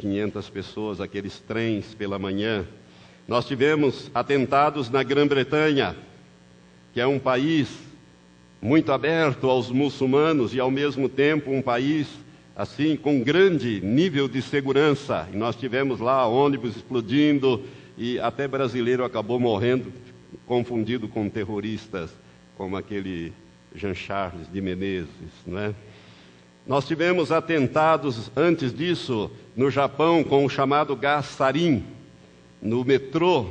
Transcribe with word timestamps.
500 0.00 0.48
pessoas, 0.50 1.00
aqueles 1.00 1.40
trens 1.40 1.92
pela 1.92 2.20
manhã. 2.20 2.64
Nós 3.26 3.48
tivemos 3.48 4.08
atentados 4.14 4.88
na 4.88 5.02
Grã-Bretanha, 5.02 5.96
que 6.94 7.00
é 7.00 7.06
um 7.08 7.18
país 7.18 7.68
muito 8.62 8.92
aberto 8.92 9.50
aos 9.50 9.72
muçulmanos 9.72 10.54
e 10.54 10.60
ao 10.60 10.70
mesmo 10.70 11.08
tempo 11.08 11.50
um 11.50 11.60
país 11.60 12.06
assim 12.54 12.94
com 12.94 13.20
grande 13.24 13.80
nível 13.80 14.28
de 14.28 14.40
segurança. 14.40 15.28
E 15.32 15.36
nós 15.36 15.56
tivemos 15.56 15.98
lá 15.98 16.28
ônibus 16.28 16.76
explodindo 16.76 17.64
e 17.96 18.20
até 18.20 18.46
brasileiro 18.46 19.04
acabou 19.04 19.40
morrendo 19.40 19.92
confundido 20.46 21.08
com 21.08 21.28
terroristas, 21.28 22.16
como 22.56 22.76
aquele 22.76 23.32
Jean 23.74 23.94
Charles 23.94 24.46
de 24.52 24.60
Menezes, 24.60 25.08
não 25.44 25.58
é? 25.58 25.74
Nós 26.68 26.86
tivemos 26.86 27.32
atentados 27.32 28.30
antes 28.36 28.74
disso 28.74 29.30
no 29.56 29.70
Japão 29.70 30.22
com 30.22 30.44
o 30.44 30.50
chamado 30.50 30.94
gás 30.94 31.24
sarin, 31.24 31.82
no 32.60 32.84
metrô, 32.84 33.46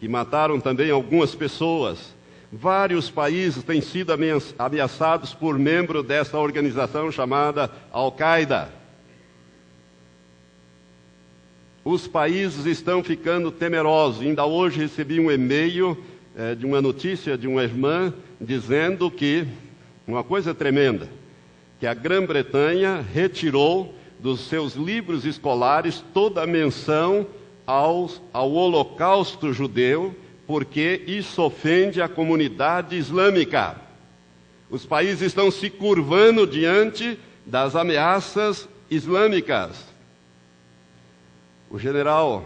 que 0.00 0.08
mataram 0.08 0.58
também 0.58 0.90
algumas 0.90 1.32
pessoas. 1.32 2.12
Vários 2.50 3.08
países 3.08 3.62
têm 3.62 3.80
sido 3.80 4.12
ameaçados 4.58 5.32
por 5.32 5.56
membro 5.56 6.02
dessa 6.02 6.38
organização 6.38 7.12
chamada 7.12 7.70
Al-Qaeda. 7.92 8.68
Os 11.84 12.08
países 12.08 12.66
estão 12.66 13.00
ficando 13.00 13.52
temerosos. 13.52 14.22
Ainda 14.22 14.44
hoje 14.44 14.80
recebi 14.80 15.20
um 15.20 15.30
e-mail 15.30 15.96
eh, 16.36 16.56
de 16.56 16.66
uma 16.66 16.82
notícia 16.82 17.38
de 17.38 17.46
uma 17.46 17.62
irmã 17.62 18.12
dizendo 18.40 19.08
que, 19.08 19.46
uma 20.04 20.24
coisa 20.24 20.52
tremenda, 20.52 21.08
que 21.78 21.86
a 21.86 21.94
Grã-Bretanha 21.94 23.04
retirou 23.12 23.94
dos 24.18 24.40
seus 24.48 24.74
livros 24.74 25.24
escolares 25.24 26.02
toda 26.14 26.42
a 26.42 26.46
menção 26.46 27.26
aos, 27.66 28.20
ao 28.32 28.50
Holocausto 28.52 29.52
judeu, 29.52 30.14
porque 30.46 31.02
isso 31.06 31.42
ofende 31.42 32.00
a 32.00 32.08
comunidade 32.08 32.96
islâmica. 32.96 33.76
Os 34.70 34.86
países 34.86 35.22
estão 35.22 35.50
se 35.50 35.68
curvando 35.68 36.46
diante 36.46 37.18
das 37.44 37.76
ameaças 37.76 38.68
islâmicas. 38.90 39.84
O 41.70 41.78
general 41.78 42.44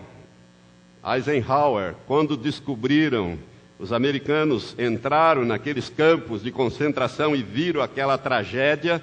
Eisenhower, 1.05 1.95
quando 2.07 2.37
descobriram, 2.37 3.39
os 3.79 3.93
americanos 3.93 4.75
entraram 4.79 5.45
naqueles 5.45 5.89
campos 5.89 6.43
de 6.43 6.51
concentração 6.51 7.35
e 7.35 7.43
viram 7.43 7.81
aquela 7.81 8.19
tragédia, 8.19 9.03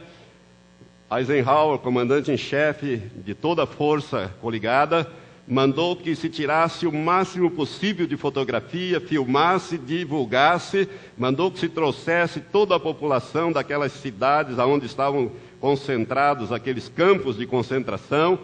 Eisenhower, 1.09 1.80
comandante 1.80 2.31
em 2.31 2.38
chefe 2.38 3.02
de 3.23 3.33
toda 3.33 3.63
a 3.63 3.67
força 3.67 4.33
coligada, 4.41 5.09
mandou 5.47 5.95
que 5.95 6.14
se 6.14 6.27
tirasse 6.27 6.86
o 6.86 6.91
máximo 6.91 7.49
possível 7.49 8.05
de 8.05 8.17
fotografia, 8.17 8.99
filmasse, 8.99 9.77
divulgasse, 9.77 10.89
mandou 11.17 11.49
que 11.49 11.59
se 11.59 11.69
trouxesse 11.69 12.41
toda 12.41 12.75
a 12.75 12.80
população 12.80 13.53
daquelas 13.53 13.94
cidades 13.94 14.59
onde 14.59 14.86
estavam 14.86 15.31
concentrados 15.61 16.52
aqueles 16.52 16.89
campos 16.89 17.38
de 17.38 17.45
concentração, 17.45 18.38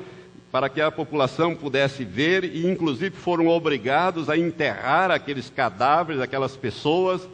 para 0.49 0.69
que 0.69 0.79
a 0.79 0.89
população 0.89 1.55
pudesse 1.55 2.05
ver 2.05 2.45
e, 2.45 2.65
inclusive, 2.65 3.13
foram 3.13 3.47
obrigados 3.49 4.29
a 4.29 4.37
enterrar 4.37 5.11
aqueles 5.11 5.49
cadáveres, 5.49 6.21
aquelas 6.21 6.55
pessoas. 6.55 7.27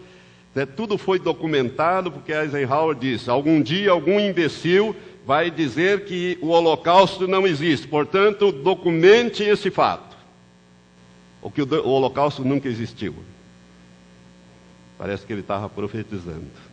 É, 0.56 0.66
tudo 0.66 0.98
foi 0.98 1.20
documentado, 1.20 2.12
porque 2.12 2.34
Eisenhower 2.34 2.96
disse: 2.96 3.30
algum 3.30 3.62
dia 3.62 3.92
algum 3.92 4.20
imbecil 4.20 4.96
vai 5.26 5.52
dizer 5.52 6.06
que 6.06 6.38
o 6.42 6.48
Holocausto 6.48 7.28
não 7.28 7.46
existe. 7.46 7.88
Portanto, 7.88 8.52
documente 8.52 9.44
esse 9.44 9.70
fato. 9.70 10.18
Ou 11.42 11.52
que 11.52 11.62
o 11.62 11.88
Holocausto 11.88 12.44
nunca 12.44 12.68
existiu. 12.68 13.16
Parece 14.98 15.26
que 15.26 15.32
ele 15.32 15.42
estava 15.42 15.70
profetizando. 15.70 16.70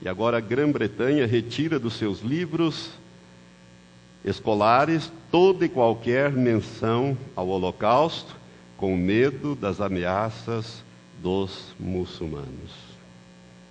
E 0.00 0.08
agora 0.08 0.38
a 0.38 0.40
Grã-Bretanha 0.40 1.26
retira 1.26 1.78
dos 1.78 1.94
seus 1.94 2.20
livros 2.20 2.90
escolares 4.24 5.12
toda 5.30 5.64
e 5.64 5.68
qualquer 5.68 6.32
menção 6.32 7.16
ao 7.36 7.48
Holocausto, 7.48 8.36
com 8.76 8.96
medo 8.96 9.54
das 9.54 9.80
ameaças 9.80 10.82
dos 11.20 11.74
muçulmanos. 11.78 12.91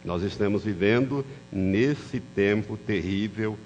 Nós 0.04 0.24
estamos 0.24 0.64
vivendo 0.64 1.26
nesse 1.52 2.20
tempo 2.20 2.76
terrível 2.76 3.58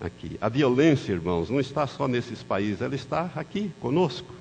aqui. 0.00 0.36
A 0.40 0.48
violência, 0.48 1.12
irmãos, 1.12 1.48
não 1.48 1.58
está 1.58 1.86
só 1.86 2.06
nesses 2.06 2.42
países, 2.42 2.82
ela 2.82 2.94
está 2.94 3.30
aqui 3.34 3.72
conosco, 3.80 4.32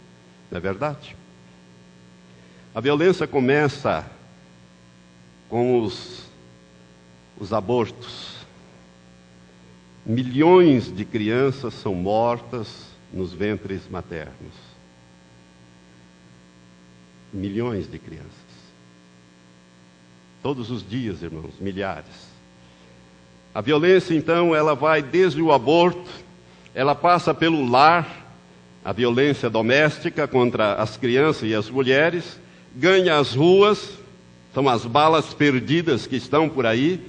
não 0.51 0.57
é 0.57 0.61
verdade? 0.61 1.15
A 2.75 2.81
violência 2.81 3.27
começa 3.27 4.05
com 5.47 5.81
os, 5.81 6.25
os 7.39 7.53
abortos. 7.53 8.33
Milhões 10.05 10.93
de 10.93 11.05
crianças 11.05 11.73
são 11.75 11.93
mortas 11.93 12.87
nos 13.13 13.31
ventres 13.31 13.87
maternos. 13.89 14.53
Milhões 17.31 17.89
de 17.89 17.99
crianças. 17.99 18.52
Todos 20.43 20.69
os 20.69 20.87
dias, 20.87 21.23
irmãos, 21.23 21.53
milhares. 21.57 22.33
A 23.55 23.61
violência, 23.61 24.13
então, 24.13 24.53
ela 24.53 24.75
vai 24.75 25.01
desde 25.01 25.41
o 25.41 25.53
aborto, 25.53 26.11
ela 26.75 26.93
passa 26.93 27.33
pelo 27.33 27.65
lar, 27.65 28.27
a 28.83 28.91
violência 28.91 29.49
doméstica 29.49 30.27
contra 30.27 30.73
as 30.73 30.97
crianças 30.97 31.49
e 31.49 31.55
as 31.55 31.69
mulheres, 31.69 32.37
ganha 32.75 33.17
as 33.17 33.33
ruas, 33.33 33.91
são 34.53 34.67
as 34.67 34.85
balas 34.85 35.33
perdidas 35.33 36.05
que 36.05 36.17
estão 36.17 36.49
por 36.49 36.65
aí, 36.65 36.99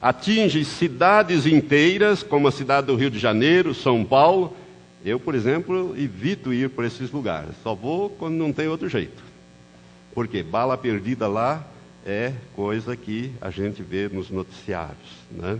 atinge 0.00 0.64
cidades 0.64 1.46
inteiras, 1.46 2.22
como 2.22 2.46
a 2.46 2.52
cidade 2.52 2.86
do 2.86 2.94
Rio 2.94 3.10
de 3.10 3.18
Janeiro, 3.18 3.74
São 3.74 4.04
Paulo. 4.04 4.56
Eu, 5.04 5.18
por 5.18 5.34
exemplo, 5.34 5.96
evito 5.98 6.54
ir 6.54 6.70
para 6.70 6.86
esses 6.86 7.10
lugares, 7.10 7.56
só 7.60 7.74
vou 7.74 8.08
quando 8.08 8.34
não 8.34 8.52
tem 8.52 8.68
outro 8.68 8.88
jeito. 8.88 9.20
Porque 10.14 10.44
bala 10.44 10.78
perdida 10.78 11.26
lá 11.26 11.73
é 12.04 12.32
coisa 12.54 12.94
que 12.94 13.32
a 13.40 13.50
gente 13.50 13.82
vê 13.82 14.08
nos 14.08 14.30
noticiários, 14.30 15.10
né? 15.30 15.58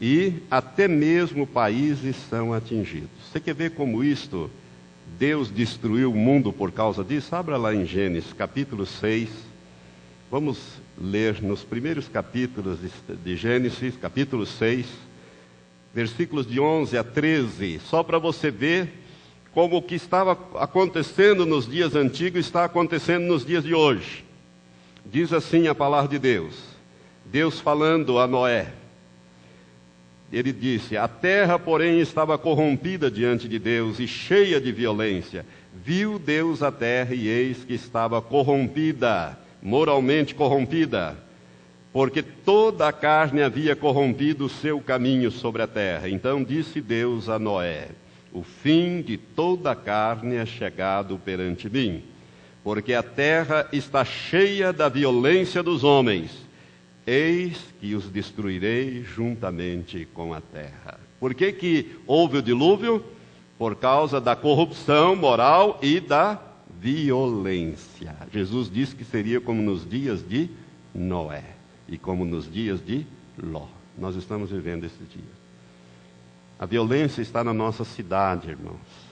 e 0.00 0.42
até 0.50 0.88
mesmo 0.88 1.46
países 1.46 2.16
são 2.28 2.52
atingidos. 2.52 3.10
Você 3.30 3.38
quer 3.38 3.54
ver 3.54 3.70
como 3.70 4.02
isto, 4.02 4.50
Deus 5.18 5.50
destruiu 5.50 6.10
o 6.10 6.16
mundo 6.16 6.52
por 6.52 6.72
causa 6.72 7.04
disso? 7.04 7.34
Abra 7.36 7.56
lá 7.56 7.74
em 7.74 7.86
Gênesis, 7.86 8.32
capítulo 8.32 8.84
6. 8.84 9.28
Vamos 10.30 10.58
ler 11.00 11.40
nos 11.40 11.62
primeiros 11.62 12.08
capítulos 12.08 12.78
de 13.24 13.36
Gênesis, 13.36 13.96
capítulo 13.96 14.44
6, 14.44 14.86
versículos 15.94 16.46
de 16.46 16.58
11 16.58 16.98
a 16.98 17.04
13, 17.04 17.80
só 17.84 18.02
para 18.02 18.18
você 18.18 18.50
ver 18.50 18.92
como 19.52 19.76
o 19.76 19.82
que 19.82 19.94
estava 19.94 20.32
acontecendo 20.56 21.46
nos 21.46 21.70
dias 21.70 21.94
antigos 21.94 22.40
está 22.40 22.64
acontecendo 22.64 23.24
nos 23.26 23.46
dias 23.46 23.62
de 23.62 23.72
hoje. 23.72 24.23
Diz 25.04 25.32
assim 25.32 25.68
a 25.68 25.74
palavra 25.74 26.08
de 26.08 26.18
Deus: 26.18 26.54
Deus 27.26 27.60
falando 27.60 28.18
a 28.18 28.26
Noé 28.26 28.72
ele 30.32 30.52
disse: 30.52 30.96
A 30.96 31.06
terra, 31.06 31.58
porém, 31.58 32.00
estava 32.00 32.36
corrompida 32.36 33.10
diante 33.10 33.48
de 33.48 33.58
Deus 33.58 34.00
e 34.00 34.06
cheia 34.06 34.60
de 34.60 34.72
violência. 34.72 35.46
Viu 35.72 36.18
Deus 36.18 36.62
a 36.62 36.72
terra 36.72 37.14
e 37.14 37.28
eis 37.28 37.64
que 37.64 37.74
estava 37.74 38.20
corrompida, 38.20 39.38
moralmente 39.62 40.34
corrompida, 40.34 41.16
porque 41.92 42.22
toda 42.22 42.88
a 42.88 42.92
carne 42.92 43.42
havia 43.42 43.76
corrompido 43.76 44.46
o 44.46 44.48
seu 44.48 44.80
caminho 44.80 45.30
sobre 45.30 45.62
a 45.62 45.66
terra. 45.66 46.08
Então 46.08 46.42
disse 46.42 46.80
Deus 46.80 47.28
a 47.28 47.38
Noé: 47.38 47.88
O 48.32 48.42
fim 48.42 49.02
de 49.02 49.16
toda 49.16 49.70
a 49.70 49.76
carne 49.76 50.36
é 50.36 50.46
chegado 50.46 51.16
perante 51.16 51.68
mim, 51.70 52.02
porque 52.64 52.94
a 52.94 53.02
terra 53.02 53.68
está 53.72 54.04
cheia 54.04 54.72
da 54.72 54.88
violência 54.88 55.62
dos 55.62 55.84
homens 55.84 56.44
Eis 57.06 57.58
que 57.80 57.94
os 57.94 58.10
destruirei 58.10 59.02
juntamente 59.02 60.08
com 60.14 60.32
a 60.32 60.40
terra. 60.40 60.98
Por 61.20 61.34
que, 61.34 61.52
que 61.52 61.96
houve 62.06 62.38
o 62.38 62.42
dilúvio? 62.42 63.04
Por 63.58 63.76
causa 63.76 64.20
da 64.20 64.34
corrupção 64.34 65.14
moral 65.14 65.78
e 65.82 66.00
da 66.00 66.40
violência. 66.80 68.16
Jesus 68.32 68.70
disse 68.70 68.96
que 68.96 69.04
seria 69.04 69.40
como 69.40 69.60
nos 69.60 69.88
dias 69.88 70.26
de 70.26 70.48
Noé 70.94 71.44
e 71.86 71.98
como 71.98 72.24
nos 72.24 72.50
dias 72.50 72.84
de 72.84 73.06
Ló. 73.40 73.66
Nós 73.98 74.16
estamos 74.16 74.50
vivendo 74.50 74.84
esse 74.84 75.04
dia. 75.04 75.44
A 76.58 76.64
violência 76.64 77.20
está 77.20 77.44
na 77.44 77.52
nossa 77.52 77.84
cidade, 77.84 78.48
irmãos. 78.48 79.03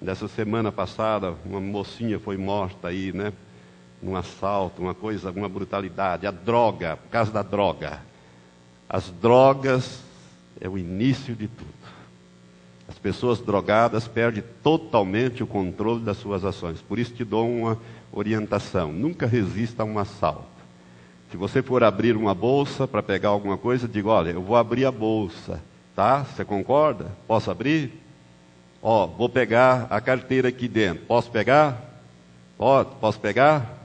Nessa 0.00 0.28
semana 0.28 0.72
passada, 0.72 1.34
uma 1.44 1.60
mocinha 1.60 2.18
foi 2.18 2.36
morta 2.36 2.88
aí, 2.88 3.12
né? 3.12 3.32
num 4.02 4.16
assalto, 4.16 4.80
uma 4.80 4.94
coisa, 4.94 5.30
uma 5.30 5.48
brutalidade, 5.48 6.26
a 6.26 6.30
droga, 6.30 6.96
por 6.96 7.10
causa 7.10 7.30
da 7.30 7.42
droga. 7.42 8.00
As 8.88 9.10
drogas 9.10 10.02
é 10.60 10.68
o 10.68 10.78
início 10.78 11.34
de 11.34 11.46
tudo. 11.46 11.70
As 12.88 12.98
pessoas 12.98 13.40
drogadas 13.40 14.08
perdem 14.08 14.42
totalmente 14.62 15.42
o 15.42 15.46
controle 15.46 16.00
das 16.00 16.16
suas 16.16 16.44
ações. 16.44 16.80
Por 16.80 16.98
isso 16.98 17.14
te 17.14 17.24
dou 17.24 17.48
uma 17.48 17.78
orientação: 18.12 18.92
nunca 18.92 19.26
resista 19.26 19.82
a 19.82 19.86
um 19.86 19.98
assalto. 19.98 20.48
Se 21.30 21.36
você 21.36 21.62
for 21.62 21.84
abrir 21.84 22.16
uma 22.16 22.34
bolsa 22.34 22.88
para 22.88 23.02
pegar 23.02 23.28
alguma 23.28 23.56
coisa, 23.56 23.86
diga: 23.86 24.08
olha, 24.08 24.30
eu 24.30 24.42
vou 24.42 24.56
abrir 24.56 24.84
a 24.84 24.90
bolsa, 24.90 25.62
tá? 25.94 26.24
Você 26.24 26.44
concorda? 26.44 27.12
Posso 27.28 27.50
abrir? 27.50 27.92
Ó, 28.82 29.06
vou 29.06 29.28
pegar 29.28 29.86
a 29.90 30.00
carteira 30.00 30.48
aqui 30.48 30.66
dentro. 30.66 31.04
Posso 31.04 31.30
pegar? 31.30 31.82
Pode, 32.56 32.94
posso 32.96 33.20
pegar? 33.20 33.78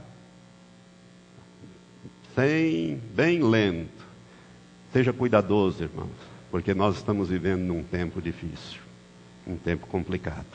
Sem, 2.34 2.96
bem 3.14 3.42
lento. 3.42 4.04
Seja 4.92 5.12
cuidadoso, 5.12 5.82
irmãos, 5.82 6.10
porque 6.50 6.72
nós 6.72 6.96
estamos 6.96 7.28
vivendo 7.28 7.62
num 7.62 7.82
tempo 7.82 8.20
difícil, 8.20 8.80
um 9.46 9.56
tempo 9.56 9.86
complicado. 9.86 10.46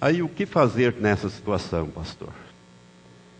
Aí 0.00 0.22
o 0.22 0.28
que 0.28 0.46
fazer 0.46 0.94
nessa 0.94 1.28
situação, 1.28 1.88
pastor? 1.88 2.32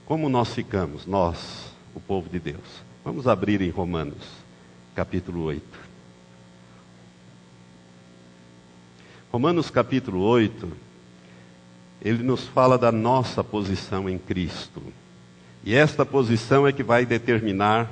Como 0.07 0.29
nós 0.29 0.55
ficamos, 0.55 1.07
nós, 1.07 1.73
o 1.95 2.01
povo 2.01 2.29
de 2.29 2.39
Deus? 2.39 2.83
Vamos 3.05 3.27
abrir 3.27 3.61
em 3.61 3.71
Romanos, 3.71 4.25
capítulo 4.95 5.43
8. 5.43 5.88
Romanos 9.31 9.69
capítulo 9.69 10.21
8, 10.23 10.73
ele 12.01 12.23
nos 12.23 12.47
fala 12.49 12.79
da 12.79 12.91
nossa 12.91 13.45
posição 13.45 14.09
em 14.09 14.17
Cristo. 14.17 14.83
E 15.63 15.75
esta 15.75 16.07
posição 16.07 16.67
é 16.67 16.73
que 16.73 16.83
vai 16.83 17.05
determinar 17.05 17.91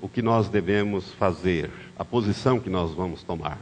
o 0.00 0.08
que 0.08 0.22
nós 0.22 0.48
devemos 0.48 1.10
fazer, 1.14 1.72
a 1.98 2.04
posição 2.04 2.60
que 2.60 2.70
nós 2.70 2.92
vamos 2.92 3.24
tomar. 3.24 3.58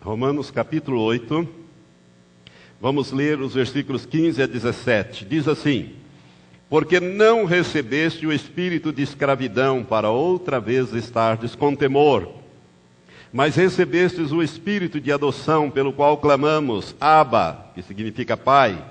Romanos 0.00 0.50
capítulo 0.50 1.00
8, 1.00 1.48
vamos 2.80 3.12
ler 3.12 3.40
os 3.40 3.54
versículos 3.54 4.04
15 4.04 4.42
a 4.42 4.46
17. 4.48 5.24
Diz 5.26 5.46
assim: 5.46 5.94
Porque 6.68 6.98
não 6.98 7.44
recebeste 7.44 8.26
o 8.26 8.32
espírito 8.32 8.92
de 8.92 9.02
escravidão 9.02 9.84
para 9.84 10.10
outra 10.10 10.58
vez 10.58 10.92
estardes 10.92 11.54
com 11.54 11.76
temor 11.76 12.37
mas 13.32 13.56
recebestes 13.56 14.32
o 14.32 14.42
espírito 14.42 15.00
de 15.00 15.12
adoção, 15.12 15.70
pelo 15.70 15.92
qual 15.92 16.16
clamamos, 16.18 16.94
Abba, 17.00 17.70
que 17.74 17.82
significa 17.82 18.36
Pai. 18.36 18.82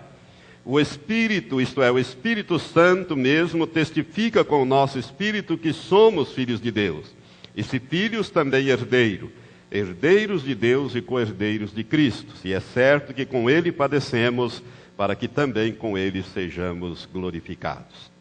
O 0.63 0.80
Espírito, 0.80 1.62
isto 1.62 1.81
é, 1.81 1.89
o 1.89 1.98
Espírito 1.98 2.60
Santo 2.60 3.16
mesmo, 3.16 3.66
testifica 3.66 4.44
com 4.44 4.62
o 4.62 4.66
nosso 4.66 5.00
espírito 5.00 5.57
que 5.57 5.72
somos 5.72 6.34
filhos 6.34 6.60
de 6.60 6.69
Deus. 6.72 7.16
E 7.56 7.63
se 7.63 7.80
filhos, 7.80 8.30
também 8.30 8.68
herdeiro. 8.68 9.31
Herdeiros 9.72 10.44
de 10.44 10.54
Deus 10.54 10.94
e 10.94 11.01
co-herdeiros 11.01 11.74
de 11.74 11.84
Cristo, 11.84 12.36
se 12.38 12.54
é 12.54 12.60
certo 12.60 13.13
que 13.13 13.25
com 13.25 13.50
Ele 13.50 13.72
padecemos, 13.72 14.62
para 14.95 15.16
que 15.16 15.28
também 15.28 15.74
com 15.74 15.98
Ele 15.98 16.22
sejamos 16.22 17.07
glorificados. 17.12 18.17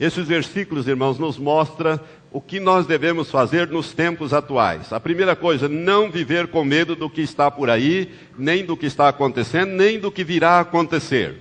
Esses 0.00 0.26
versículos, 0.26 0.88
irmãos, 0.88 1.18
nos 1.18 1.36
mostram 1.36 2.00
o 2.32 2.40
que 2.40 2.58
nós 2.58 2.86
devemos 2.86 3.30
fazer 3.30 3.68
nos 3.68 3.92
tempos 3.92 4.32
atuais. 4.32 4.94
A 4.94 4.98
primeira 4.98 5.36
coisa, 5.36 5.68
não 5.68 6.10
viver 6.10 6.48
com 6.48 6.64
medo 6.64 6.96
do 6.96 7.10
que 7.10 7.20
está 7.20 7.50
por 7.50 7.68
aí, 7.68 8.10
nem 8.38 8.64
do 8.64 8.78
que 8.78 8.86
está 8.86 9.10
acontecendo, 9.10 9.72
nem 9.72 10.00
do 10.00 10.10
que 10.10 10.24
virá 10.24 10.52
a 10.52 10.60
acontecer. 10.60 11.34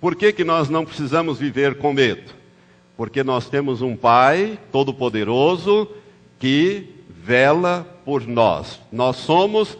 Por 0.00 0.14
que, 0.14 0.32
que 0.32 0.44
nós 0.44 0.68
não 0.68 0.84
precisamos 0.84 1.38
viver 1.40 1.78
com 1.78 1.92
medo? 1.92 2.30
Porque 2.96 3.24
nós 3.24 3.48
temos 3.48 3.82
um 3.82 3.96
Pai 3.96 4.56
Todo-Poderoso 4.70 5.88
que 6.38 6.90
vela 7.08 7.84
por 8.04 8.24
nós. 8.24 8.80
Nós 8.92 9.16
somos 9.16 9.76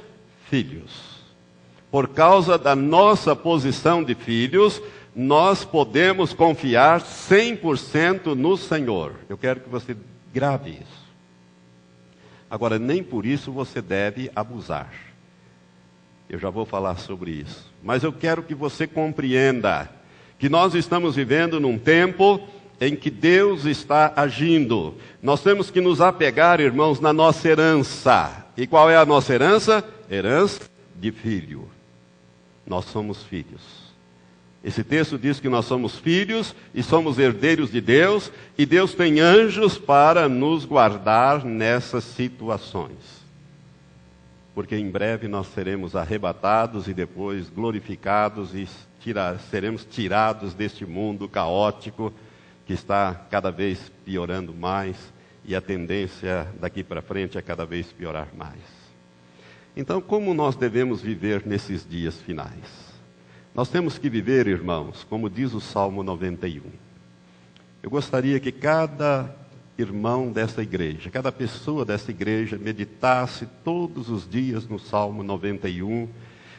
filhos. 0.51 1.15
Por 1.93 2.09
causa 2.09 2.59
da 2.59 2.75
nossa 2.75 3.37
posição 3.37 4.03
de 4.03 4.17
filhos, 4.17 4.83
nós 5.15 5.65
podemos 5.65 6.33
confiar 6.33 7.01
100% 7.01 8.35
no 8.35 8.57
Senhor. 8.57 9.15
Eu 9.29 9.39
quero 9.39 9.61
que 9.61 9.69
você 9.69 9.97
grave 10.33 10.71
isso. 10.71 11.05
Agora, 12.51 12.79
nem 12.79 13.03
por 13.03 13.25
isso 13.25 13.53
você 13.53 13.81
deve 13.81 14.31
abusar. 14.35 14.93
Eu 16.29 16.39
já 16.39 16.51
vou 16.51 16.65
falar 16.65 16.97
sobre 16.97 17.31
isso. 17.31 17.73
Mas 17.83 18.03
eu 18.03 18.13
quero 18.13 18.43
que 18.43 18.55
você 18.55 18.87
compreenda 18.87 19.89
que 20.39 20.49
nós 20.49 20.75
estamos 20.75 21.15
vivendo 21.15 21.61
num 21.61 21.79
tempo 21.79 22.41
em 22.81 22.97
que 22.97 23.11
Deus 23.11 23.65
está 23.65 24.13
agindo. 24.17 24.95
Nós 25.23 25.43
temos 25.43 25.71
que 25.71 25.81
nos 25.81 26.01
apegar, 26.01 26.61
irmãos, 26.61 27.01
na 27.01 27.13
nossa 27.13 27.49
herança. 27.49 28.45
E 28.57 28.67
qual 28.67 28.91
é 28.91 28.97
a 28.97 29.07
nossa 29.07 29.33
herança? 29.33 29.85
Herança 30.11 30.63
de 30.97 31.13
filho. 31.13 31.69
Nós 32.67 32.87
somos 32.87 33.23
filhos. 33.23 33.94
Esse 34.65 34.83
texto 34.83 35.19
diz 35.19 35.39
que 35.39 35.49
nós 35.51 35.67
somos 35.67 35.99
filhos 35.99 36.57
e 36.75 36.83
somos 36.83 37.19
herdeiros 37.19 37.71
de 37.71 37.83
Deus, 37.83 38.33
e 38.57 38.65
Deus 38.65 38.95
tem 38.95 39.21
anjos 39.21 39.77
para 39.77 40.27
nos 40.27 40.65
guardar 40.65 41.45
nessas 41.45 42.03
situações. 42.03 43.23
Porque 44.55 44.75
em 44.75 44.91
breve 44.91 45.29
nós 45.29 45.49
seremos 45.49 45.95
arrebatados 45.95 46.89
e 46.89 46.95
depois 46.95 47.51
glorificados 47.51 48.55
e 48.55 48.67
seremos 49.51 49.85
tirados 49.85 50.55
deste 50.55 50.87
mundo 50.87 51.29
caótico 51.29 52.11
que 52.65 52.73
está 52.73 53.27
cada 53.31 53.51
vez 53.51 53.93
piorando 54.03 54.55
mais 54.55 54.97
e 55.45 55.55
a 55.55 55.61
tendência 55.61 56.49
daqui 56.59 56.83
para 56.83 57.03
frente 57.03 57.37
é 57.37 57.43
cada 57.43 57.67
vez 57.67 57.93
piorar 57.93 58.29
mais. 58.35 58.63
Então, 59.77 60.01
como 60.01 60.33
nós 60.33 60.57
devemos 60.57 61.03
viver 61.03 61.43
nesses 61.45 61.87
dias 61.87 62.19
finais? 62.23 62.94
Nós 63.55 63.69
temos 63.69 63.99
que 63.99 64.11
viver, 64.11 64.49
irmãos, 64.49 65.07
como 65.09 65.31
diz 65.31 65.55
o 65.55 65.61
Salmo 65.61 66.03
91. 66.03 66.61
Eu 67.81 67.89
gostaria 67.89 68.41
que 68.41 68.51
cada 68.51 69.33
irmão 69.79 70.33
dessa 70.33 70.61
igreja, 70.61 71.09
cada 71.09 71.31
pessoa 71.31 71.85
dessa 71.85 72.11
igreja 72.11 72.59
meditasse 72.59 73.47
todos 73.63 74.11
os 74.11 74.29
dias 74.29 74.67
no 74.67 74.77
Salmo 74.77 75.23
91, 75.23 76.09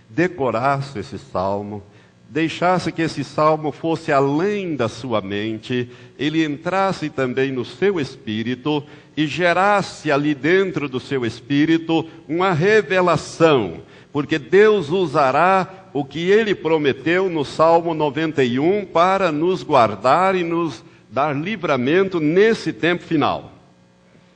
decorasse 0.09 0.97
esse 0.97 1.19
salmo, 1.19 1.83
deixasse 2.29 2.93
que 2.93 3.01
esse 3.01 3.25
salmo 3.25 3.73
fosse 3.73 4.13
além 4.13 4.77
da 4.77 4.87
sua 4.87 5.19
mente, 5.19 5.91
ele 6.17 6.45
entrasse 6.45 7.09
também 7.09 7.51
no 7.51 7.65
seu 7.65 7.99
espírito 7.99 8.81
e 9.17 9.27
gerasse 9.27 10.13
ali 10.13 10.33
dentro 10.33 10.87
do 10.87 11.01
seu 11.01 11.25
espírito 11.25 12.07
uma 12.25 12.53
revelação, 12.53 13.81
porque 14.13 14.39
Deus 14.39 14.91
usará 14.91 15.84
o 15.95 16.03
que 16.03 16.29
ele 16.29 16.53
prometeu 16.53 17.29
no 17.29 17.45
Salmo 17.45 17.93
91 17.93 18.83
para 18.83 19.31
nos 19.31 19.63
guardar 19.63 20.35
e 20.35 20.43
nos 20.43 20.83
dar 21.09 21.33
livramento 21.33 22.19
nesse 22.19 22.73
tempo 22.73 23.01
final. 23.01 23.53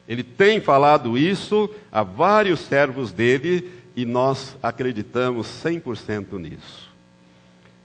Ele 0.08 0.24
tem 0.24 0.62
falado 0.62 1.18
isso 1.18 1.70
a 1.92 2.02
vários 2.02 2.62
servos 2.62 3.12
dele 3.12 3.70
e 3.94 4.06
nós 4.06 4.56
acreditamos 4.64 5.48
100% 5.62 6.40
nisso. 6.40 6.90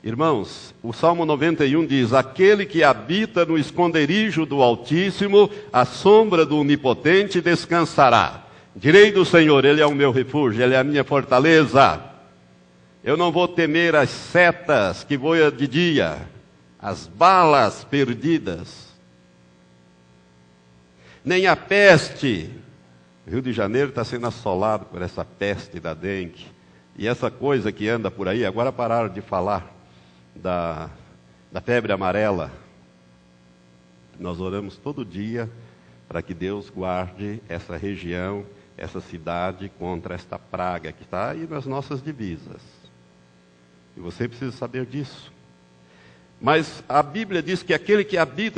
Irmãos, 0.04 0.72
o 0.80 0.92
Salmo 0.92 1.26
91 1.26 1.84
diz: 1.84 2.12
Aquele 2.12 2.64
que 2.64 2.84
habita 2.84 3.44
no 3.44 3.58
esconderijo 3.58 4.46
do 4.46 4.62
Altíssimo, 4.62 5.50
a 5.72 5.84
sombra 5.84 6.46
do 6.46 6.60
Onipotente 6.60 7.40
descansará. 7.40 8.44
Direi 8.76 9.10
do 9.10 9.24
Senhor, 9.24 9.64
Ele 9.64 9.80
é 9.80 9.86
o 9.86 9.96
meu 9.96 10.12
refúgio, 10.12 10.62
Ele 10.62 10.74
é 10.74 10.78
a 10.78 10.84
minha 10.84 11.02
fortaleza. 11.02 12.13
Eu 13.04 13.18
não 13.18 13.30
vou 13.30 13.46
temer 13.46 13.94
as 13.94 14.08
setas 14.08 15.04
que 15.04 15.14
voam 15.14 15.50
de 15.50 15.68
dia, 15.68 16.26
as 16.78 17.06
balas 17.06 17.84
perdidas, 17.84 18.88
nem 21.22 21.46
a 21.46 21.54
peste. 21.54 22.50
O 23.26 23.30
Rio 23.30 23.42
de 23.42 23.52
Janeiro 23.52 23.90
está 23.90 24.04
sendo 24.04 24.26
assolado 24.26 24.86
por 24.86 25.02
essa 25.02 25.22
peste 25.22 25.78
da 25.78 25.92
dengue. 25.92 26.46
E 26.96 27.06
essa 27.06 27.30
coisa 27.30 27.70
que 27.70 27.86
anda 27.90 28.10
por 28.10 28.26
aí, 28.26 28.42
agora 28.42 28.72
pararam 28.72 29.12
de 29.12 29.20
falar 29.20 29.70
da, 30.34 30.88
da 31.52 31.60
febre 31.60 31.92
amarela. 31.92 32.50
Nós 34.18 34.40
oramos 34.40 34.78
todo 34.78 35.04
dia 35.04 35.50
para 36.08 36.22
que 36.22 36.32
Deus 36.32 36.70
guarde 36.70 37.42
essa 37.50 37.76
região, 37.76 38.46
essa 38.78 39.00
cidade 39.02 39.70
contra 39.78 40.14
esta 40.14 40.38
praga 40.38 40.90
que 40.90 41.02
está 41.02 41.32
aí 41.32 41.46
nas 41.46 41.66
nossas 41.66 42.02
divisas. 42.02 42.83
E 43.96 44.00
você 44.00 44.28
precisa 44.28 44.52
saber 44.52 44.86
disso. 44.86 45.32
Mas 46.40 46.82
a 46.88 47.02
Bíblia 47.02 47.42
diz 47.42 47.62
que 47.62 47.72
aquele 47.72 48.04
que 48.04 48.18
habita 48.18 48.52